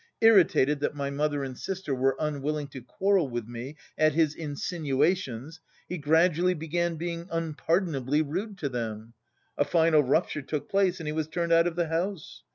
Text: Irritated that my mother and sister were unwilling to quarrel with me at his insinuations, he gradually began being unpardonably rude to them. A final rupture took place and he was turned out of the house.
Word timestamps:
Irritated 0.19 0.79
that 0.79 0.95
my 0.95 1.11
mother 1.11 1.43
and 1.43 1.55
sister 1.55 1.93
were 1.93 2.17
unwilling 2.19 2.67
to 2.69 2.81
quarrel 2.81 3.29
with 3.29 3.45
me 3.47 3.75
at 3.99 4.13
his 4.13 4.33
insinuations, 4.33 5.59
he 5.87 5.99
gradually 5.99 6.55
began 6.55 6.95
being 6.95 7.27
unpardonably 7.29 8.23
rude 8.23 8.57
to 8.57 8.69
them. 8.69 9.13
A 9.59 9.63
final 9.63 10.01
rupture 10.01 10.41
took 10.41 10.67
place 10.69 10.99
and 10.99 11.05
he 11.05 11.13
was 11.13 11.27
turned 11.27 11.53
out 11.53 11.67
of 11.67 11.75
the 11.75 11.87
house. 11.89 12.41